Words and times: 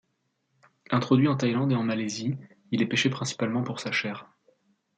Introduit 0.89 1.27
en 1.27 1.35
Thaïlande 1.37 1.73
et 1.73 1.75
en 1.75 1.83
Malaisie, 1.83 2.35
il 2.71 2.81
est 2.81 2.87
pêché 2.87 3.11
principalement 3.11 3.61
pour 3.61 3.79
sa 3.79 3.91
chair. 3.91 4.25